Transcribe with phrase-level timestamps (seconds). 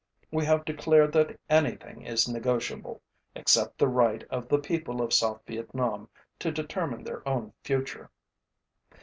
[0.31, 3.03] We have declared that anything is negotiable,
[3.35, 8.09] except the right of the people of South Vietnam to determine their own future.